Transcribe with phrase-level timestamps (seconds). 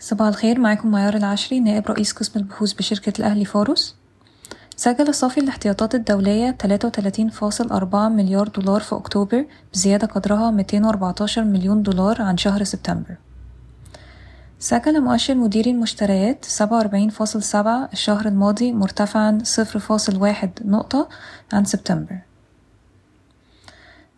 [0.00, 3.96] صباح الخير معاكم معيار العشري نائب رئيس قسم البحوث بشركة الأهلي فاروس
[4.76, 12.36] سجل صافي الاحتياطات الدولية 33.4 مليار دولار في أكتوبر بزيادة قدرها 214 مليون دولار عن
[12.36, 13.16] شهر سبتمبر.
[14.58, 17.56] سجل مؤشر مديري المشتريات 47.7
[17.92, 21.08] الشهر الماضي مرتفعا 0.1 نقطة
[21.52, 22.27] عن سبتمبر.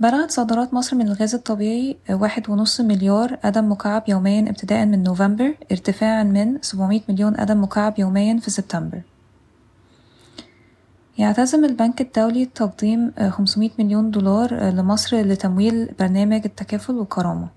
[0.00, 5.54] بلغت صادرات مصر من الغاز الطبيعي واحد ونص مليار قدم مكعب يوميا ابتداء من نوفمبر
[5.72, 9.00] ارتفاعا من 700 مليون قدم مكعب يوميا في سبتمبر.
[11.18, 17.48] يعتزم البنك الدولي تقديم 500 مليون دولار لمصر لتمويل برنامج التكافل والكرامة.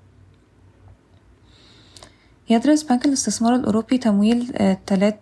[2.49, 4.53] يدرس بنك الاستثمار الأوروبي تمويل
[4.88, 5.15] ثلاث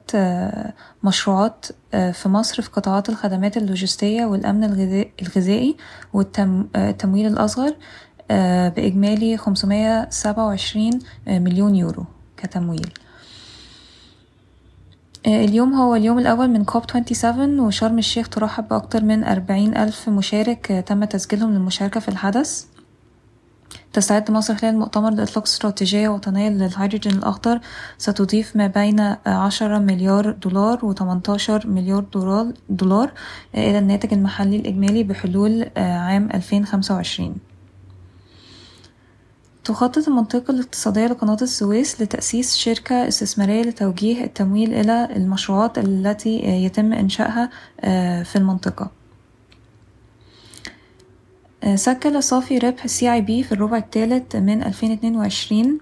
[1.04, 4.64] مشروعات في مصر في قطاعات الخدمات اللوجستية والأمن
[5.22, 5.78] الغذائي
[6.14, 7.76] والتمويل الأصغر
[8.76, 12.06] بإجمالي 527 مليون يورو
[12.38, 12.94] كتمويل.
[15.28, 20.84] اليوم هو اليوم الأول من كوب 27 وشرم الشيخ ترحب بأكتر من أربعين ألف مشارك
[20.88, 22.66] تم تسجيلهم للمشاركة في الحدث.
[23.94, 27.60] تستعد مصر خلال المؤتمر لإطلاق استراتيجية وطنية للهيدروجين الأخضر
[27.98, 32.06] ستضيف ما بين عشرة مليار دولار وتمنتاشر مليار
[32.70, 33.12] دولار,
[33.56, 37.36] إلى الناتج المحلي الإجمالي بحلول عام ألفين خمسة وعشرين.
[39.64, 47.50] تخطط المنطقة الاقتصادية لقناة السويس لتأسيس شركة استثمارية لتوجيه التمويل إلى المشروعات التي يتم إنشائها
[48.24, 49.01] في المنطقة.
[51.76, 55.80] سجل صافي ربح ال CIB في الربع الثالث من 2022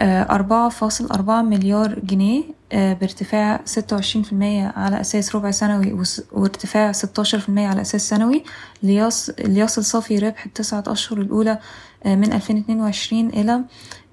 [0.00, 6.92] أربعة فاصل أربعة مليار جنيه بارتفاع ستة وعشرين في المية على أساس ربع سنوي وارتفاع
[6.92, 8.44] ستاشر في المية على أساس سنوي.
[8.82, 11.58] ليصل صافي ربح التسعة أشهر الأولى
[12.06, 13.60] من ألفين اتنين وعشرين إلى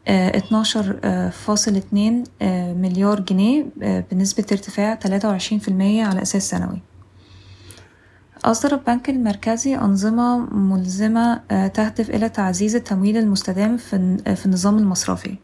[0.08, 1.00] اتناشر
[1.32, 2.24] فاصل اتنين
[2.82, 3.66] مليار جنيه
[4.12, 6.82] بنسبة ارتفاع تلاتة وعشرين في المية على أساس سنوي.
[8.46, 11.36] أصدر البنك المركزي أنظمة ملزمة
[11.68, 15.36] تهدف إلى تعزيز التمويل المستدام في النظام المصرفي.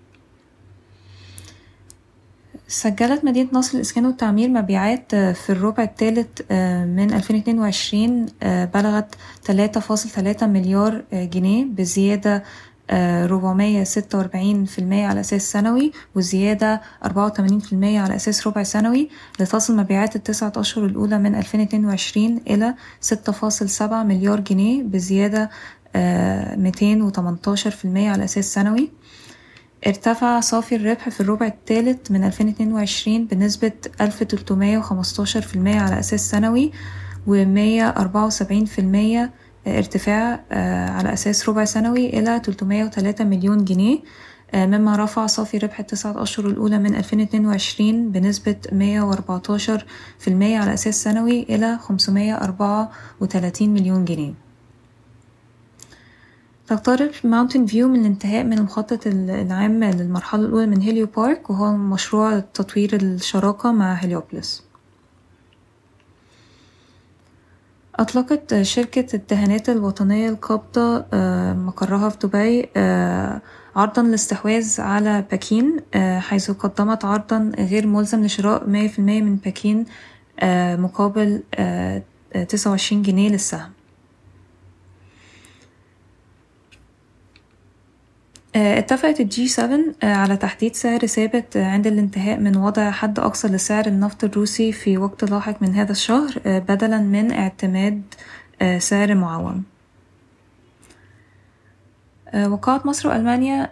[2.68, 6.42] سجلت مدينة نصر الإسكان والتعمير مبيعات في الربع الثالث
[6.86, 8.26] من 2022
[8.74, 9.16] بلغت
[9.48, 12.44] 3.3 مليار جنيه بزيادة
[12.90, 20.86] آه، 446% على أساس سنوي وزيادة 84% على أساس ربع سنوي لتصل مبيعات التسعة أشهر
[20.86, 25.50] الأولى من 2022 إلى 6.7 مليار جنيه بزيادة
[25.96, 28.92] آه، 218% على أساس سنوي.
[29.88, 33.72] ارتفع صافي الربح في الربع الثالث من 2022 بنسبة
[34.02, 36.72] 1315% على أساس سنوي
[37.28, 39.30] و174%
[39.68, 40.46] ارتفاع
[40.92, 44.00] على أساس ربع سنوي إلى 303 مليون جنيه
[44.56, 49.86] مما رفع صافي ربح التسعة أشهر الأولى من 2022 بنسبة 114
[50.20, 54.34] في المية على أساس سنوي إلى 534 مليون جنيه.
[56.68, 62.40] تقترب Mountain View من الانتهاء من المخطط العام للمرحلة الأولى من Helio Park وهو مشروع
[62.40, 64.69] تطوير بالشراكة مع هليوبوليس
[68.00, 71.06] أطلقت شركة الدهانات الوطنية القابضة
[71.54, 72.70] مقرها في دبي
[73.76, 75.80] عرضا للاستحواذ على باكين
[76.20, 79.86] حيث قدمت عرضا غير ملزم لشراء مية في المية من باكين
[80.82, 81.44] مقابل
[82.50, 83.70] تسعة وعشرين جنيه للسهم.
[88.60, 94.24] اتفقت الجي 7 على تحديد سعر ثابت عند الانتهاء من وضع حد أقصى لسعر النفط
[94.24, 98.02] الروسي في وقت لاحق من هذا الشهر بدلا من اعتماد
[98.78, 99.64] سعر معون
[102.48, 103.70] وقعت مصر وألمانيا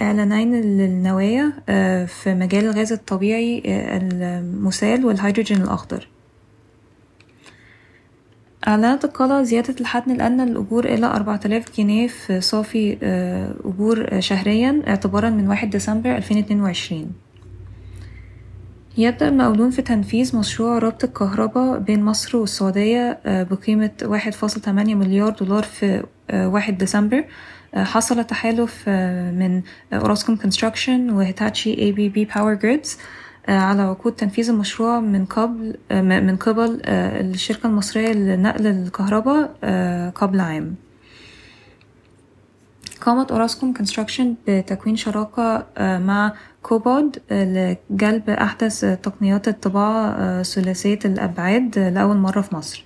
[0.00, 1.52] إعلانين للنوايا
[2.06, 6.08] في مجال الغاز الطبيعي المسال والهيدروجين الأخضر.
[8.66, 12.98] أعلنت القلعة زيادة الحد الأدنى للأجور إلى أربعة آلاف جنيه في صافي
[13.64, 17.12] أجور شهريا اعتبارا من واحد ديسمبر ألفين اتنين وعشرين.
[18.98, 25.30] يبدأ المقاولون في تنفيذ مشروع ربط الكهرباء بين مصر والسعودية بقيمة واحد فاصل تمانية مليار
[25.30, 27.24] دولار في واحد ديسمبر.
[27.74, 28.88] حصل تحالف
[29.38, 29.62] من
[29.92, 32.98] Orascom Construction و Hitachi ABB Power Grids
[33.48, 39.46] على عقود تنفيذ المشروع من قبل من قبل الشركة المصرية لنقل الكهرباء
[40.14, 40.74] قبل عام.
[43.00, 52.40] قامت Orascom Construction بتكوين شراكة مع COBOD لجلب أحدث تقنيات الطباعة ثلاثية الأبعاد لأول مرة
[52.40, 52.84] في مصر.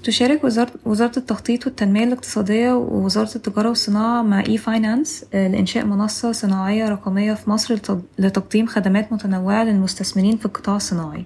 [0.00, 0.44] تشارك
[0.84, 7.78] وزارة التخطيط والتنمية الاقتصادية ووزارة التجارة والصناعة مع e-finance لإنشاء منصة صناعية رقمية في مصر
[8.18, 11.24] لتقديم خدمات متنوعة للمستثمرين في القطاع الصناعي.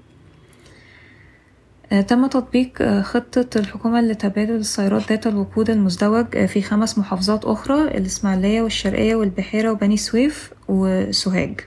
[2.09, 9.15] تم تطبيق خطة الحكومة لتبادل السيارات ذات الوقود المزدوج في خمس محافظات أخرى الإسماعيلية والشرقية
[9.15, 11.61] والبحيرة وبني سويف وسوهاج.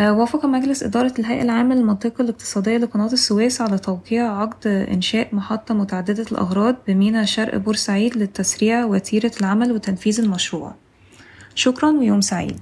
[0.00, 6.26] وافق مجلس إدارة الهيئة العامة للمنطقة الاقتصادية لقناة السويس على توقيع عقد إنشاء محطة متعددة
[6.32, 10.74] الأغراض بميناء شرق بورسعيد لتسريع وتيرة العمل وتنفيذ المشروع.
[11.54, 12.60] شكرا ويوم سعيد.